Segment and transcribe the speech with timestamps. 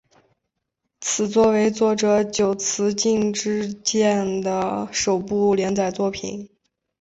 [0.99, 6.49] 此作为作者久慈进之介的首部连载作品。